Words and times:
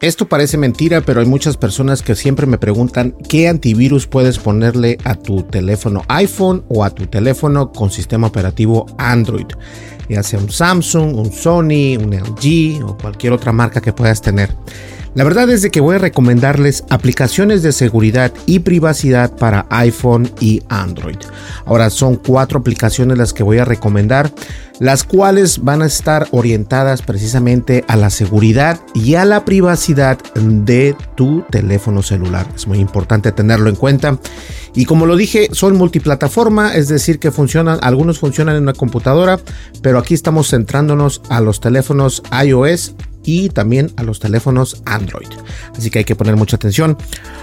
Esto 0.00 0.26
parece 0.26 0.56
mentira, 0.56 1.02
pero 1.02 1.20
hay 1.20 1.26
muchas 1.26 1.56
personas 1.56 2.02
que 2.02 2.16
siempre 2.16 2.46
me 2.46 2.58
preguntan 2.58 3.14
qué 3.28 3.46
antivirus 3.46 4.06
puedes 4.06 4.38
ponerle 4.38 4.98
a 5.04 5.14
tu 5.14 5.42
teléfono 5.42 6.02
iPhone 6.08 6.64
o 6.68 6.82
a 6.82 6.90
tu 6.90 7.06
teléfono 7.06 7.70
con 7.72 7.90
sistema 7.90 8.26
operativo 8.26 8.86
Android, 8.98 9.46
ya 10.08 10.22
sea 10.22 10.40
un 10.40 10.50
Samsung, 10.50 11.14
un 11.16 11.30
Sony, 11.30 11.98
un 12.02 12.14
LG 12.14 12.82
o 12.84 12.96
cualquier 12.96 13.34
otra 13.34 13.52
marca 13.52 13.80
que 13.80 13.92
puedas 13.92 14.20
tener. 14.22 14.50
La 15.14 15.24
verdad 15.24 15.50
es 15.50 15.60
de 15.60 15.70
que 15.70 15.82
voy 15.82 15.96
a 15.96 15.98
recomendarles 15.98 16.84
aplicaciones 16.88 17.62
de 17.62 17.72
seguridad 17.72 18.32
y 18.46 18.60
privacidad 18.60 19.36
para 19.36 19.66
iPhone 19.68 20.30
y 20.40 20.62
Android. 20.70 21.18
Ahora 21.66 21.90
son 21.90 22.16
cuatro 22.16 22.60
aplicaciones 22.60 23.18
las 23.18 23.34
que 23.34 23.42
voy 23.42 23.58
a 23.58 23.66
recomendar, 23.66 24.32
las 24.80 25.04
cuales 25.04 25.62
van 25.62 25.82
a 25.82 25.86
estar 25.86 26.28
orientadas 26.30 27.02
precisamente 27.02 27.84
a 27.88 27.96
la 27.96 28.08
seguridad 28.08 28.80
y 28.94 29.16
a 29.16 29.26
la 29.26 29.44
privacidad 29.44 30.18
de 30.34 30.96
tu 31.14 31.44
teléfono 31.50 32.02
celular. 32.02 32.46
Es 32.54 32.66
muy 32.66 32.78
importante 32.78 33.32
tenerlo 33.32 33.68
en 33.68 33.76
cuenta. 33.76 34.18
Y 34.74 34.86
como 34.86 35.04
lo 35.04 35.16
dije, 35.16 35.50
son 35.52 35.76
multiplataforma, 35.76 36.74
es 36.74 36.88
decir, 36.88 37.18
que 37.18 37.30
funcionan, 37.30 37.78
algunos 37.82 38.18
funcionan 38.18 38.56
en 38.56 38.62
una 38.62 38.72
computadora, 38.72 39.38
pero 39.82 39.98
aquí 39.98 40.14
estamos 40.14 40.48
centrándonos 40.48 41.20
a 41.28 41.42
los 41.42 41.60
teléfonos 41.60 42.22
iOS 42.42 42.94
y 43.24 43.48
también 43.48 43.90
a 43.96 44.02
los 44.02 44.20
teléfonos 44.20 44.82
Android. 44.84 45.28
Así 45.76 45.90
que 45.90 46.00
hay 46.00 46.04
que 46.04 46.16
poner 46.16 46.36
mucha 46.36 46.56
atención. 46.56 46.96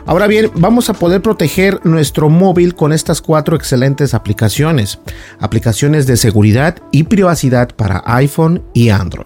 Ahora 0.05 0.27
bien, 0.27 0.51
vamos 0.55 0.89
a 0.89 0.93
poder 0.93 1.21
proteger 1.21 1.79
nuestro 1.85 2.29
móvil 2.29 2.75
con 2.75 2.93
estas 2.93 3.21
cuatro 3.21 3.55
excelentes 3.55 4.13
aplicaciones. 4.13 4.99
Aplicaciones 5.39 6.07
de 6.07 6.17
seguridad 6.17 6.77
y 6.91 7.03
privacidad 7.03 7.69
para 7.75 8.03
iPhone 8.05 8.63
y 8.73 8.89
Android. 8.89 9.25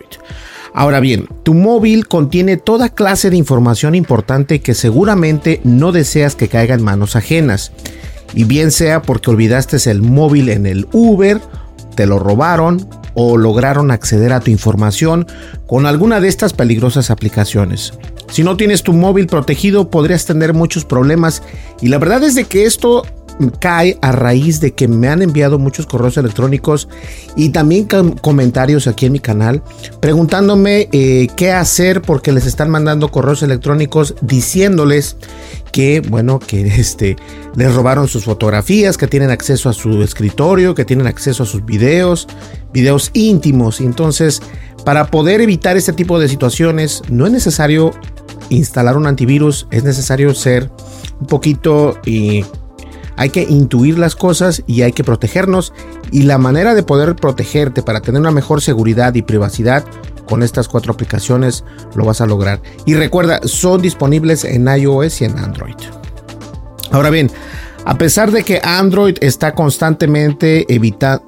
Ahora 0.73 0.99
bien, 0.99 1.27
tu 1.43 1.53
móvil 1.53 2.07
contiene 2.07 2.57
toda 2.57 2.89
clase 2.89 3.29
de 3.29 3.37
información 3.37 3.93
importante 3.93 4.61
que 4.61 4.73
seguramente 4.73 5.61
no 5.63 5.91
deseas 5.91 6.35
que 6.35 6.47
caiga 6.47 6.73
en 6.73 6.83
manos 6.83 7.15
ajenas. 7.15 7.71
Y 8.33 8.45
bien 8.45 8.71
sea 8.71 9.03
porque 9.03 9.29
olvidaste 9.29 9.77
el 9.91 10.01
móvil 10.01 10.49
en 10.49 10.65
el 10.65 10.87
Uber, 10.91 11.39
te 11.95 12.07
lo 12.07 12.17
robaron 12.17 12.87
o 13.13 13.37
lograron 13.37 13.91
acceder 13.91 14.33
a 14.33 14.39
tu 14.39 14.51
información 14.51 15.27
con 15.67 15.85
alguna 15.85 16.19
de 16.19 16.27
estas 16.27 16.53
peligrosas 16.53 17.09
aplicaciones. 17.09 17.93
Si 18.29 18.43
no 18.43 18.57
tienes 18.57 18.83
tu 18.83 18.93
móvil 18.93 19.27
protegido 19.27 19.89
podrías 19.89 20.25
tener 20.25 20.53
muchos 20.53 20.85
problemas 20.85 21.43
y 21.81 21.89
la 21.89 21.99
verdad 21.99 22.23
es 22.23 22.35
de 22.35 22.45
que 22.45 22.65
esto 22.65 23.03
cae 23.59 23.97
a 24.01 24.11
raíz 24.11 24.59
de 24.59 24.73
que 24.73 24.87
me 24.87 25.07
han 25.07 25.21
enviado 25.21 25.59
muchos 25.59 25.85
correos 25.85 26.17
electrónicos 26.17 26.87
y 27.35 27.49
también 27.49 27.87
comentarios 28.21 28.87
aquí 28.87 29.05
en 29.05 29.13
mi 29.13 29.19
canal 29.19 29.63
preguntándome 29.99 30.89
eh, 30.91 31.27
qué 31.35 31.51
hacer 31.51 32.01
porque 32.01 32.31
les 32.31 32.45
están 32.45 32.69
mandando 32.69 33.09
correos 33.09 33.43
electrónicos 33.43 34.15
diciéndoles 34.21 35.17
que 35.71 36.01
bueno 36.01 36.39
que 36.39 36.67
este 36.79 37.15
les 37.55 37.73
robaron 37.73 38.07
sus 38.07 38.25
fotografías 38.25 38.97
que 38.97 39.07
tienen 39.07 39.29
acceso 39.29 39.69
a 39.69 39.73
su 39.73 40.03
escritorio 40.03 40.75
que 40.75 40.85
tienen 40.85 41.07
acceso 41.07 41.43
a 41.43 41.45
sus 41.45 41.65
videos 41.65 42.27
videos 42.71 43.11
íntimos. 43.13 43.81
Entonces 43.81 44.41
para 44.85 45.07
poder 45.07 45.41
evitar 45.41 45.77
este 45.77 45.93
tipo 45.93 46.19
de 46.19 46.27
situaciones 46.27 47.01
no 47.09 47.25
es 47.25 47.31
necesario 47.31 47.91
instalar 48.49 48.97
un 48.97 49.07
antivirus 49.07 49.67
es 49.71 49.83
necesario 49.83 50.33
ser 50.33 50.69
un 51.19 51.27
poquito 51.27 51.97
y 52.05 52.43
hay 53.17 53.29
que 53.29 53.43
intuir 53.43 53.97
las 53.97 54.15
cosas 54.15 54.63
y 54.67 54.81
hay 54.81 54.91
que 54.91 55.03
protegernos 55.03 55.73
y 56.11 56.23
la 56.23 56.37
manera 56.37 56.73
de 56.73 56.83
poder 56.83 57.15
protegerte 57.15 57.83
para 57.83 58.01
tener 58.01 58.21
una 58.21 58.31
mejor 58.31 58.61
seguridad 58.61 59.13
y 59.15 59.21
privacidad 59.21 59.85
con 60.25 60.41
estas 60.43 60.67
cuatro 60.67 60.93
aplicaciones 60.93 61.63
lo 61.95 62.05
vas 62.05 62.21
a 62.21 62.25
lograr. 62.25 62.61
Y 62.85 62.95
recuerda, 62.95 63.41
son 63.43 63.81
disponibles 63.81 64.45
en 64.45 64.67
iOS 64.67 65.21
y 65.21 65.25
en 65.25 65.37
Android. 65.37 65.75
Ahora 66.91 67.09
bien, 67.09 67.29
a 67.85 67.97
pesar 67.97 68.31
de 68.31 68.43
que 68.43 68.61
Android 68.63 69.17
está 69.19 69.53
constantemente 69.53 70.65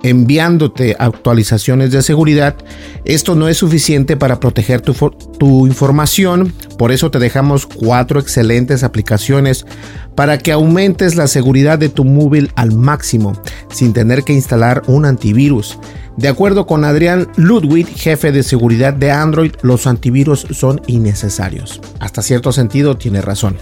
enviándote 0.04 0.96
actualizaciones 0.98 1.92
de 1.92 2.02
seguridad, 2.02 2.56
esto 3.04 3.36
no 3.36 3.50
es 3.50 3.58
suficiente 3.58 4.16
para 4.16 4.40
proteger 4.40 4.82
tu, 4.82 5.68
información. 5.68 6.54
Por 6.78 6.92
eso 6.92 7.12
te 7.12 7.20
dejamos 7.20 7.66
cuatro 7.66 8.20
excelentes 8.20 8.84
aplicaciones 8.84 9.66
para 10.16 10.38
que 10.38 10.54
aumentes 10.54 11.16
la 11.16 11.28
seguridad 11.28 11.78
de 11.78 11.90
tu 11.90 12.06
móvil 12.06 12.52
al 12.56 12.72
máximo 12.72 13.34
sin 13.70 13.92
tener 13.92 14.24
que 14.24 14.34
instalar 14.34 14.82
un 14.88 15.06
antivirus. 15.06 15.78
De 16.16 16.30
acuerdo 16.30 16.66
con 16.66 16.86
Adrián 16.86 17.28
Ludwig, 17.36 17.88
jefe 17.88 18.32
de 18.32 18.44
seguridad 18.44 18.94
de 18.94 19.12
Android, 19.12 19.52
los 19.62 19.86
antivirus 19.88 20.48
son 20.52 20.80
innecesarios. 20.88 21.82
Hasta 22.00 22.22
cierto 22.22 22.54
sentido 22.54 22.98
tiene 22.98 23.22
razón. 23.22 23.58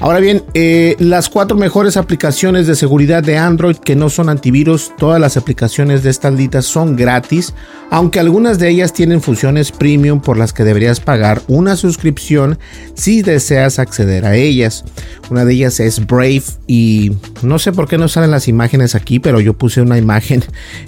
Ahora 0.00 0.20
bien, 0.20 0.44
eh, 0.54 0.94
las 1.00 1.28
cuatro 1.28 1.56
mejores 1.56 1.96
aplicaciones 1.96 2.68
de 2.68 2.76
seguridad 2.76 3.20
de 3.20 3.36
Android 3.36 3.76
que 3.76 3.96
no 3.96 4.08
son 4.10 4.28
antivirus, 4.28 4.92
todas 4.96 5.20
las 5.20 5.36
aplicaciones 5.36 6.04
de 6.04 6.10
estas 6.10 6.34
listas 6.34 6.66
son 6.66 6.94
gratis, 6.94 7.52
aunque 7.90 8.20
algunas 8.20 8.60
de 8.60 8.68
ellas 8.68 8.92
tienen 8.92 9.20
funciones 9.20 9.72
premium 9.72 10.20
por 10.20 10.36
las 10.36 10.52
que 10.52 10.62
deberías 10.62 11.00
pagar 11.00 11.42
una 11.48 11.74
suscripción 11.74 12.60
si 12.94 13.22
deseas 13.22 13.80
acceder 13.80 14.24
a 14.24 14.36
ellas. 14.36 14.84
Una 15.30 15.44
de 15.44 15.54
ellas 15.54 15.80
es 15.80 16.06
Brave 16.06 16.44
y 16.68 17.16
no 17.42 17.58
sé 17.58 17.72
por 17.72 17.88
qué 17.88 17.98
no 17.98 18.06
salen 18.06 18.30
las 18.30 18.46
imágenes 18.46 18.94
aquí, 18.94 19.18
pero 19.18 19.40
yo 19.40 19.58
puse 19.58 19.80
una 19.80 19.98
imagen. 19.98 20.44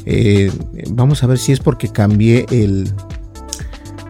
Eh, 0.06 0.52
vamos 0.90 1.24
a 1.24 1.26
ver 1.26 1.38
si 1.38 1.50
es 1.50 1.58
porque 1.58 1.88
cambié 1.88 2.46
el... 2.52 2.88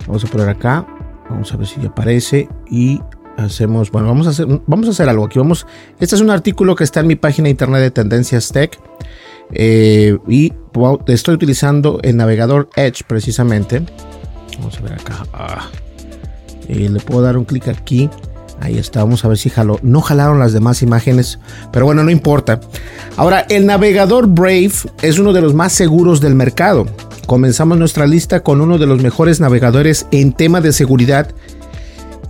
Vamos 0.07 0.25
a 0.25 0.27
poner 0.27 0.51
acá. 0.51 0.87
Vamos 1.31 1.55
a 1.55 1.57
ver 1.57 1.69
si 1.69 1.87
aparece 1.87 2.49
y 2.69 3.01
hacemos, 3.41 3.91
bueno, 3.91 4.09
vamos 4.09 4.27
a 4.27 4.31
hacer, 4.31 4.47
vamos 4.67 4.89
a 4.89 4.91
hacer 4.91 5.09
algo 5.09 5.25
aquí. 5.25 5.39
Vamos, 5.39 5.67
este 5.99 6.15
es 6.15 6.21
un 6.21 6.31
artículo 6.31 6.75
que 6.75 6.85
está 6.85 7.01
en 7.01 7.07
mi 7.07 7.17
página 7.17 7.47
de 7.47 7.51
internet 7.51 7.81
de 7.81 7.91
Tendencias 7.91 8.51
Tech 8.53 8.79
eh, 9.53 10.17
y 10.29 10.53
estoy 11.07 11.35
utilizando 11.35 12.01
el 12.03 12.17
navegador 12.17 12.69
Edge 12.77 13.03
precisamente. 13.07 13.83
Vamos 14.59 14.79
a 14.79 14.83
ver 14.83 14.93
acá. 14.95 15.25
Ah, 15.33 15.69
le 16.69 17.01
puedo 17.01 17.23
dar 17.23 17.37
un 17.37 17.45
clic 17.45 17.69
aquí. 17.69 18.09
Ahí 18.61 18.77
está, 18.77 19.01
vamos 19.03 19.25
a 19.25 19.29
ver 19.29 19.39
si 19.39 19.49
jaló. 19.49 19.79
No 19.83 20.03
jalaron 20.03 20.39
las 20.39 20.53
demás 20.53 20.83
imágenes, 20.83 21.39
pero 21.73 21.87
bueno, 21.87 22.05
no 22.05 22.11
importa. 22.11 22.61
Ahora, 23.17 23.47
el 23.49 23.65
navegador 23.65 24.27
Brave 24.27 24.73
es 25.01 25.19
uno 25.19 25.33
de 25.33 25.41
los 25.41 25.55
más 25.55 25.73
seguros 25.73 26.21
del 26.21 26.35
mercado. 26.35 26.87
Comenzamos 27.27 27.79
nuestra 27.79 28.07
lista 28.07 28.43
con 28.43 28.61
uno 28.61 28.77
de 28.77 28.87
los 28.87 29.01
mejores 29.01 29.41
navegadores 29.41 30.07
en 30.11 30.33
tema 30.33 30.61
de 30.61 30.73
seguridad 30.73 31.29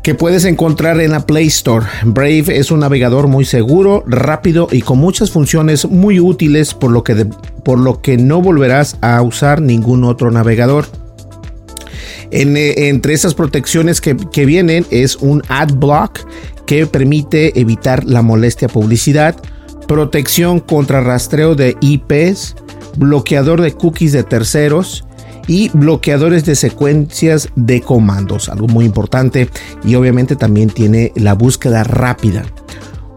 que 0.02 0.14
puedes 0.14 0.44
encontrar 0.44 1.00
en 1.00 1.11
la 1.11 1.26
Play 1.26 1.47
Store. 1.47 1.87
Brave 2.05 2.58
es 2.58 2.70
un 2.70 2.81
navegador 2.81 3.26
muy 3.29 3.44
seguro, 3.44 4.02
rápido 4.06 4.69
y 4.70 4.81
con 4.82 4.99
muchas 4.99 5.31
funciones 5.31 5.87
muy 5.87 6.20
útiles 6.20 6.75
por 6.75 6.91
lo 6.91 7.05
que, 7.05 7.26
por 7.64 7.79
lo 7.79 8.00
que 8.00 8.17
no 8.17 8.41
volverás 8.41 8.97
a 9.02 9.20
usar 9.23 9.61
ningún 9.61 10.05
otro 10.05 10.31
navegador. 10.31 10.87
Eh, 12.31 12.88
entre 12.88 13.12
esas 13.12 13.35
protecciones 13.35 14.00
que, 14.00 14.17
que 14.17 14.47
vienen 14.47 14.87
es 14.91 15.17
un 15.17 15.43
ad 15.49 15.73
block 15.75 16.20
que 16.64 16.87
permite 16.87 17.58
evitar 17.61 18.05
la 18.05 18.23
molestia 18.23 18.69
publicidad, 18.69 19.37
protección 19.88 20.61
contra 20.61 21.00
rastreo 21.00 21.56
de 21.56 21.76
IPs, 21.81 22.55
bloqueador 22.97 23.61
de 23.61 23.73
cookies 23.73 24.12
de 24.12 24.23
terceros, 24.23 25.05
y 25.46 25.70
bloqueadores 25.70 26.44
de 26.44 26.54
secuencias 26.54 27.48
de 27.56 27.81
comandos, 27.81 28.48
algo 28.48 28.69
muy 28.69 28.84
importante 28.84 29.48
y 29.84 29.94
obviamente 29.94 30.37
también 30.37 30.70
tiene 30.70 31.12
la 31.16 31.34
búsqueda 31.34 31.84
rápida. 31.84 32.44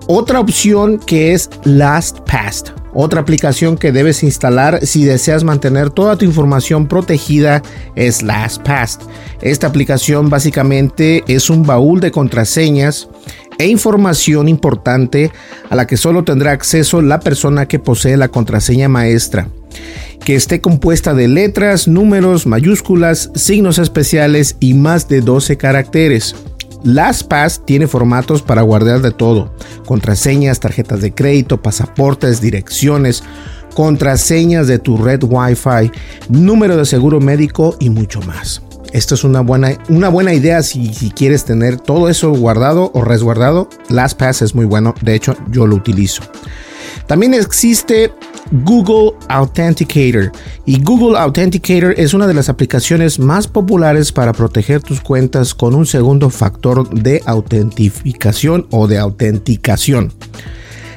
Otra 0.08 0.42
opción 0.42 1.00
que 1.00 1.34
es 1.34 1.50
LastPass, 1.64 2.74
otra 2.94 3.22
aplicación 3.22 3.78
que 3.78 3.92
debes 3.92 4.22
instalar 4.24 4.86
si 4.86 5.06
deseas 5.06 5.44
mantener 5.44 5.90
toda 5.90 6.18
tu 6.18 6.26
información 6.26 6.88
protegida 6.88 7.62
es 7.96 8.22
LastPass. 8.22 9.00
Esta 9.42 9.68
aplicación 9.68 10.30
básicamente 10.30 11.24
es 11.28 11.50
un 11.50 11.64
baúl 11.64 12.02
de 12.02 12.12
contraseñas 12.12 13.08
e 13.58 13.68
información 13.68 14.50
importante 14.50 15.32
a 15.70 15.76
la 15.76 15.88
que 15.88 15.98
solo 15.98 16.24
tendrá 16.24 16.52
acceso 16.52 17.02
la 17.02 17.20
persona 17.20 17.68
que 17.68 17.80
posee 17.80 18.18
la 18.18 18.28
contraseña 18.28 18.90
maestra 18.90 19.48
que 20.24 20.36
esté 20.36 20.62
compuesta 20.62 21.14
de 21.14 21.28
letras, 21.28 21.88
números, 21.88 22.48
mayúsculas, 22.48 23.30
signos 23.36 23.78
especiales 23.78 24.56
y 24.60 24.74
más 24.74 25.08
de 25.08 25.22
12 25.22 25.58
caracteres. 25.58 26.36
LastPass 26.84 27.66
tiene 27.66 27.88
formatos 27.88 28.42
para 28.42 28.62
guardar 28.62 29.02
de 29.02 29.12
todo, 29.12 29.54
contraseñas, 29.86 30.60
tarjetas 30.60 31.02
de 31.02 31.14
crédito, 31.14 31.62
pasaportes, 31.62 32.42
direcciones, 32.42 33.24
contraseñas 33.74 34.68
de 34.68 34.80
tu 34.80 34.98
red 34.98 35.24
Wi-Fi, 35.24 35.92
número 36.30 36.78
de 36.78 36.86
seguro 36.86 37.20
médico 37.20 37.76
y 37.80 37.90
mucho 37.90 38.22
más. 38.22 38.62
Esto 38.92 39.16
es 39.16 39.24
una 39.24 39.42
buena, 39.42 39.78
una 39.90 40.10
buena 40.10 40.34
idea 40.34 40.62
si, 40.62 40.94
si, 40.94 41.10
quieres 41.10 41.46
tener 41.46 41.80
todo 41.80 42.10
eso 42.10 42.32
guardado 42.32 42.92
o 42.94 43.04
resguardado. 43.04 43.68
LastPass 43.90 44.44
es 44.44 44.54
muy 44.54 44.66
bueno, 44.66 44.94
de 45.02 45.16
hecho 45.16 45.36
yo 45.50 45.66
lo 45.66 45.76
utilizo. 45.76 46.22
También 47.08 47.34
existe 47.34 48.14
Google 48.52 49.14
Authenticator. 49.30 50.32
Y 50.66 50.82
Google 50.82 51.18
Authenticator 51.18 51.94
es 51.98 52.14
una 52.14 52.28
de 52.28 52.34
las 52.34 52.50
aplicaciones 52.50 53.20
más 53.20 53.48
populares 53.48 54.12
para 54.12 54.34
proteger 54.34 54.82
tus 54.82 55.02
cuentas 55.02 55.54
con 55.54 55.76
un 55.76 55.86
segundo 55.86 56.30
factor 56.30 56.90
de 56.90 57.22
autentificación 57.26 58.68
o 58.72 58.88
de 58.88 59.00
autenticación. 59.00 60.14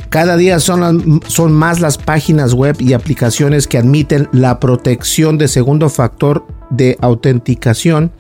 Cada 0.09 0.37
día 0.37 0.61
son, 0.61 1.21
son, 1.27 1.53
más 1.53 1.81
las 1.81 1.99
páginas 1.99 2.55
web 2.55 2.77
y 2.79 2.93
aplicaciones 2.93 3.67
que 3.67 3.79
admiten 3.79 4.29
la 4.33 4.61
protección 4.61 5.37
de 5.37 5.49
segundo 5.49 5.89
factor 5.89 6.47
de 6.71 6.97
autenticación, 7.01 8.13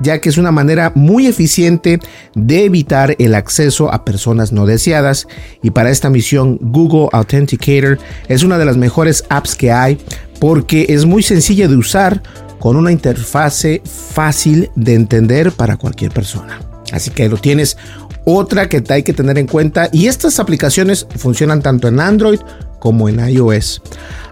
ya 0.00 0.20
que 0.20 0.28
es 0.28 0.38
una 0.38 0.52
manera 0.52 0.92
muy 0.94 1.26
eficiente 1.26 2.00
de 2.34 2.64
evitar 2.64 3.16
el 3.18 3.34
acceso 3.34 3.92
a 3.92 4.04
personas 4.04 4.52
no 4.52 4.66
deseadas 4.66 5.26
y 5.62 5.70
para 5.70 5.90
esta 5.90 6.10
misión 6.10 6.58
Google 6.60 7.08
Authenticator 7.12 7.98
es 8.28 8.42
una 8.42 8.58
de 8.58 8.64
las 8.64 8.76
mejores 8.76 9.24
apps 9.28 9.54
que 9.54 9.72
hay 9.72 9.98
porque 10.40 10.86
es 10.88 11.06
muy 11.06 11.22
sencilla 11.22 11.68
de 11.68 11.76
usar 11.76 12.22
con 12.58 12.76
una 12.76 12.92
interfase 12.92 13.82
fácil 13.84 14.70
de 14.74 14.94
entender 14.94 15.52
para 15.52 15.76
cualquier 15.76 16.12
persona. 16.12 16.60
Así 16.92 17.10
que 17.10 17.28
lo 17.28 17.36
tienes. 17.36 17.76
Otra 18.24 18.68
que 18.70 18.82
hay 18.88 19.02
que 19.02 19.12
tener 19.12 19.36
en 19.36 19.46
cuenta 19.46 19.90
y 19.92 20.06
estas 20.06 20.40
aplicaciones 20.40 21.06
funcionan 21.16 21.60
tanto 21.60 21.88
en 21.88 22.00
Android 22.00 22.40
como 22.78 23.08
en 23.08 23.20
iOS. 23.28 23.82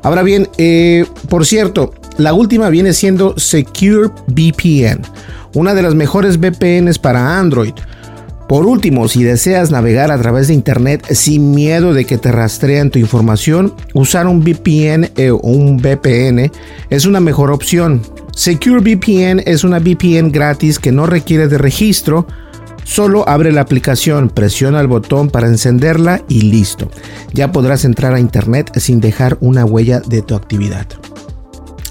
Ahora 0.02 0.22
bien, 0.22 0.48
eh, 0.56 1.04
por 1.28 1.44
cierto, 1.44 1.92
la 2.18 2.34
última 2.34 2.68
viene 2.68 2.92
siendo 2.92 3.38
Secure 3.38 4.10
VPN, 4.28 5.02
una 5.54 5.74
de 5.74 5.82
las 5.82 5.94
mejores 5.94 6.38
VPNs 6.38 6.98
para 6.98 7.38
Android. 7.38 7.74
Por 8.48 8.66
último, 8.66 9.08
si 9.08 9.22
deseas 9.22 9.70
navegar 9.70 10.10
a 10.10 10.18
través 10.20 10.48
de 10.48 10.54
Internet 10.54 11.06
sin 11.14 11.52
miedo 11.52 11.94
de 11.94 12.04
que 12.04 12.18
te 12.18 12.30
rastreen 12.32 12.90
tu 12.90 12.98
información, 12.98 13.74
usar 13.94 14.26
un 14.26 14.40
VPN 14.40 15.10
eh, 15.16 15.30
o 15.30 15.38
un 15.38 15.78
VPN 15.78 16.50
es 16.90 17.06
una 17.06 17.20
mejor 17.20 17.50
opción. 17.50 18.02
Secure 18.34 18.80
VPN 18.80 19.42
es 19.46 19.64
una 19.64 19.78
VPN 19.78 20.32
gratis 20.32 20.78
que 20.78 20.92
no 20.92 21.06
requiere 21.06 21.48
de 21.48 21.58
registro, 21.58 22.26
Solo 22.84 23.28
abre 23.28 23.52
la 23.52 23.60
aplicación, 23.60 24.28
presiona 24.28 24.80
el 24.80 24.88
botón 24.88 25.30
para 25.30 25.46
encenderla 25.46 26.22
y 26.28 26.42
listo. 26.42 26.90
Ya 27.32 27.52
podrás 27.52 27.84
entrar 27.84 28.12
a 28.12 28.20
internet 28.20 28.72
sin 28.78 29.00
dejar 29.00 29.38
una 29.40 29.64
huella 29.64 30.00
de 30.00 30.22
tu 30.22 30.34
actividad. 30.34 30.86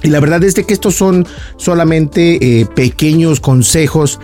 Y 0.03 0.09
la 0.09 0.19
verdad 0.19 0.43
es 0.43 0.55
que 0.55 0.73
estos 0.73 0.95
son 0.95 1.27
solamente 1.57 2.61
eh, 2.61 2.65
pequeños 2.65 3.39
consejos 3.39 4.19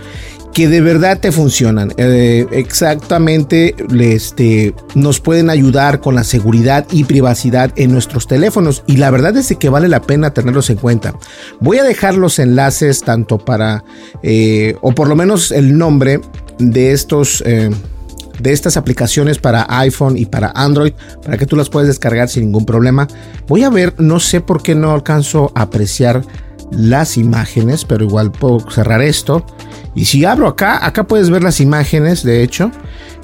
que 0.52 0.66
de 0.68 0.80
verdad 0.80 1.20
te 1.20 1.30
funcionan. 1.30 1.92
Eh, 1.98 2.46
exactamente 2.50 3.76
este, 4.00 4.74
nos 4.94 5.20
pueden 5.20 5.50
ayudar 5.50 6.00
con 6.00 6.14
la 6.14 6.24
seguridad 6.24 6.86
y 6.90 7.04
privacidad 7.04 7.72
en 7.76 7.92
nuestros 7.92 8.26
teléfonos. 8.26 8.82
Y 8.86 8.96
la 8.96 9.10
verdad 9.10 9.36
es 9.36 9.54
que 9.56 9.68
vale 9.68 9.88
la 9.88 10.02
pena 10.02 10.34
tenerlos 10.34 10.70
en 10.70 10.78
cuenta. 10.78 11.14
Voy 11.60 11.78
a 11.78 11.84
dejar 11.84 12.14
los 12.14 12.38
enlaces 12.38 13.02
tanto 13.02 13.38
para, 13.38 13.84
eh, 14.22 14.76
o 14.80 14.92
por 14.92 15.08
lo 15.08 15.16
menos 15.16 15.52
el 15.52 15.78
nombre 15.78 16.20
de 16.58 16.92
estos 16.92 17.44
de 18.40 18.52
estas 18.52 18.76
aplicaciones 18.76 19.38
para 19.38 19.66
iPhone 19.80 20.16
y 20.16 20.26
para 20.26 20.52
Android 20.54 20.92
para 21.22 21.36
que 21.38 21.46
tú 21.46 21.56
las 21.56 21.68
puedas 21.68 21.88
descargar 21.88 22.28
sin 22.28 22.44
ningún 22.44 22.64
problema. 22.64 23.08
Voy 23.46 23.62
a 23.64 23.70
ver, 23.70 23.94
no 23.98 24.20
sé 24.20 24.40
por 24.40 24.62
qué 24.62 24.74
no 24.74 24.92
alcanzo 24.92 25.52
a 25.54 25.62
apreciar 25.62 26.22
las 26.70 27.16
imágenes, 27.16 27.84
pero 27.84 28.04
igual 28.04 28.30
puedo 28.30 28.60
cerrar 28.70 29.02
esto. 29.02 29.44
Y 29.94 30.04
si 30.04 30.24
abro 30.24 30.46
acá, 30.46 30.84
acá 30.86 31.04
puedes 31.04 31.30
ver 31.30 31.42
las 31.42 31.60
imágenes, 31.60 32.22
de 32.22 32.42
hecho, 32.42 32.70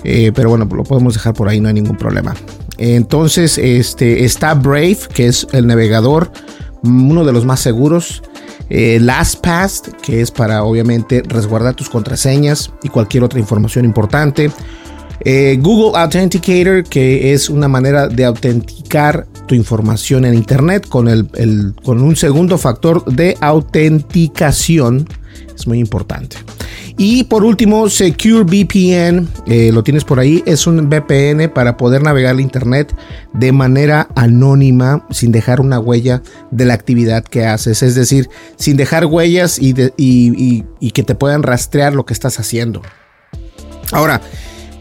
eh, 0.02 0.32
pero 0.34 0.48
bueno, 0.48 0.68
lo 0.70 0.84
podemos 0.84 1.14
dejar 1.14 1.34
por 1.34 1.48
ahí, 1.48 1.60
no 1.60 1.68
hay 1.68 1.74
ningún 1.74 1.96
problema. 1.96 2.34
Entonces, 2.78 3.58
este 3.58 4.24
está 4.24 4.54
Brave, 4.54 4.98
que 5.12 5.26
es 5.28 5.46
el 5.52 5.66
navegador, 5.66 6.30
uno 6.82 7.24
de 7.24 7.32
los 7.32 7.44
más 7.44 7.60
seguros. 7.60 8.22
Eh, 8.70 8.98
LastPass, 9.00 9.82
que 10.02 10.22
es 10.22 10.30
para 10.30 10.64
obviamente 10.64 11.22
resguardar 11.26 11.74
tus 11.74 11.90
contraseñas 11.90 12.72
y 12.82 12.88
cualquier 12.88 13.22
otra 13.22 13.38
información 13.38 13.84
importante. 13.84 14.50
Eh, 15.20 15.58
Google 15.60 15.98
Authenticator, 15.98 16.84
que 16.84 17.32
es 17.32 17.48
una 17.48 17.68
manera 17.68 18.08
de 18.08 18.24
autenticar 18.24 19.26
tu 19.46 19.54
información 19.54 20.24
en 20.24 20.34
Internet 20.34 20.88
con, 20.88 21.08
un 21.08 22.16
segundo 22.16 22.58
factor 22.58 23.04
de 23.04 23.36
autenticación. 23.40 25.08
Es 25.54 25.66
muy 25.66 25.78
importante. 25.78 26.36
Y 26.96 27.24
por 27.24 27.44
último, 27.44 27.88
Secure 27.88 28.44
VPN, 28.44 29.26
eh, 29.46 29.70
lo 29.72 29.82
tienes 29.82 30.04
por 30.04 30.20
ahí, 30.20 30.44
es 30.46 30.66
un 30.66 30.88
VPN 30.88 31.48
para 31.48 31.76
poder 31.76 32.02
navegar 32.02 32.34
el 32.34 32.40
Internet 32.40 32.94
de 33.32 33.50
manera 33.50 34.08
anónima, 34.14 35.04
sin 35.10 35.32
dejar 35.32 35.60
una 35.60 35.80
huella 35.80 36.22
de 36.52 36.64
la 36.66 36.74
actividad 36.74 37.24
que 37.24 37.46
haces. 37.46 37.82
Es 37.82 37.96
decir, 37.96 38.28
sin 38.56 38.76
dejar 38.76 39.06
huellas 39.06 39.58
y 39.60 39.74
que 40.92 41.02
te 41.02 41.14
puedan 41.16 41.42
rastrear 41.42 41.94
lo 41.94 42.06
que 42.06 42.12
estás 42.12 42.38
haciendo. 42.38 42.82
Ahora, 43.92 44.20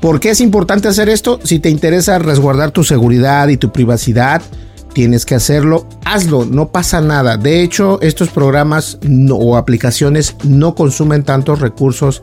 ¿Por 0.03 0.19
qué 0.19 0.31
es 0.31 0.41
importante 0.41 0.89
hacer 0.89 1.07
esto? 1.07 1.39
Si 1.45 1.59
te 1.59 1.69
interesa 1.69 2.19
resguardar 2.19 2.71
tu 2.71 2.83
seguridad 2.83 3.47
y 3.47 3.55
tu 3.55 3.71
privacidad, 3.71 4.41
tienes 4.93 5.25
que 5.25 5.33
hacerlo, 5.33 5.87
hazlo, 6.03 6.43
no 6.43 6.73
pasa 6.73 6.99
nada. 6.99 7.37
De 7.37 7.61
hecho, 7.61 8.01
estos 8.01 8.27
programas 8.27 8.99
o 9.31 9.55
aplicaciones 9.55 10.35
no 10.43 10.75
consumen 10.75 11.23
tantos 11.23 11.61
recursos 11.61 12.21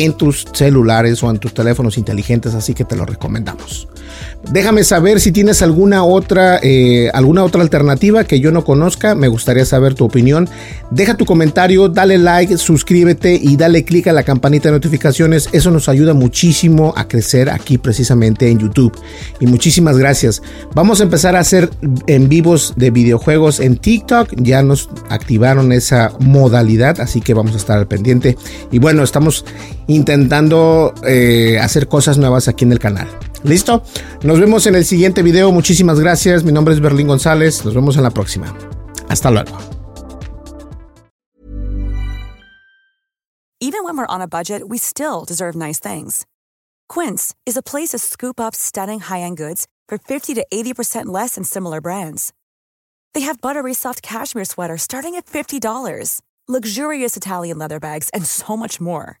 en 0.00 0.14
tus 0.14 0.46
celulares 0.52 1.22
o 1.22 1.30
en 1.30 1.38
tus 1.38 1.54
teléfonos 1.54 1.98
inteligentes, 1.98 2.54
así 2.54 2.74
que 2.74 2.84
te 2.84 2.96
lo 2.96 3.04
recomendamos. 3.04 3.88
Déjame 4.50 4.82
saber 4.82 5.20
si 5.20 5.30
tienes 5.30 5.62
alguna 5.62 6.04
otra, 6.04 6.58
eh, 6.62 7.10
alguna 7.14 7.44
otra 7.44 7.62
alternativa 7.62 8.24
que 8.24 8.40
yo 8.40 8.50
no 8.50 8.64
conozca. 8.64 9.14
Me 9.14 9.28
gustaría 9.28 9.64
saber 9.64 9.94
tu 9.94 10.04
opinión. 10.04 10.48
Deja 10.90 11.16
tu 11.16 11.24
comentario, 11.24 11.88
dale 11.88 12.18
like, 12.18 12.58
suscríbete 12.58 13.38
y 13.40 13.56
dale 13.56 13.84
click 13.84 14.08
a 14.08 14.12
la 14.12 14.24
campanita 14.24 14.68
de 14.68 14.72
notificaciones. 14.72 15.48
Eso 15.52 15.70
nos 15.70 15.88
ayuda 15.88 16.12
muchísimo 16.12 16.92
a 16.96 17.06
crecer 17.06 17.50
aquí 17.50 17.78
precisamente 17.78 18.50
en 18.50 18.58
YouTube. 18.58 18.92
Y 19.38 19.46
muchísimas 19.46 19.96
gracias. 19.96 20.42
Vamos 20.74 21.00
a 21.00 21.04
empezar 21.04 21.36
a 21.36 21.40
hacer 21.40 21.70
en 22.08 22.28
vivos 22.28 22.74
de 22.76 22.90
videojuegos 22.90 23.60
en 23.60 23.76
TikTok. 23.76 24.34
Ya 24.36 24.62
nos 24.62 24.90
activaron 25.08 25.70
esa 25.70 26.12
modalidad, 26.18 27.00
así 27.00 27.20
que 27.20 27.32
vamos 27.32 27.54
a 27.54 27.58
estar 27.58 27.78
al 27.78 27.86
pendiente. 27.86 28.36
Y 28.72 28.80
bueno, 28.80 29.04
estamos 29.04 29.44
intentando 29.86 30.94
eh, 31.06 31.58
hacer 31.60 31.88
cosas 31.88 32.18
nuevas 32.18 32.48
aquí 32.48 32.64
en 32.64 32.72
el 32.72 32.78
canal. 32.78 33.08
¿Listo? 33.44 33.82
Nos 34.22 34.38
vemos 34.38 34.66
en 34.66 34.76
el 34.76 34.84
siguiente 34.84 35.22
video. 35.22 35.50
Muchísimas 35.52 35.98
gracias. 35.98 36.44
Mi 36.44 36.52
nombre 36.52 36.74
es 36.74 36.80
Berlín 36.80 37.08
González. 37.08 37.64
Nos 37.64 37.74
vemos 37.74 37.96
en 37.96 38.04
la 38.04 38.10
próxima. 38.10 38.54
Hasta 39.08 39.30
luego. 39.30 39.56
Even 43.60 43.84
when 43.84 43.96
we're 43.96 44.06
on 44.06 44.20
a 44.20 44.26
budget, 44.26 44.68
we 44.68 44.76
still 44.76 45.24
deserve 45.24 45.54
nice 45.54 45.78
things. 45.78 46.26
Quince 46.88 47.34
is 47.46 47.56
a 47.56 47.62
place 47.62 47.90
to 47.90 47.98
scoop 47.98 48.40
up 48.40 48.56
stunning 48.56 48.98
high-end 48.98 49.36
goods 49.36 49.68
for 49.88 49.98
50 49.98 50.34
to 50.34 50.44
80% 50.52 51.06
less 51.06 51.36
than 51.36 51.44
similar 51.44 51.80
brands. 51.80 52.32
They 53.14 53.20
have 53.20 53.40
buttery 53.40 53.72
soft 53.72 54.02
cashmere 54.02 54.44
sweaters 54.44 54.82
starting 54.82 55.14
at 55.14 55.26
$50, 55.26 56.20
luxurious 56.48 57.16
Italian 57.16 57.58
leather 57.58 57.78
bags, 57.78 58.08
and 58.12 58.26
so 58.26 58.56
much 58.56 58.80
more. 58.80 59.20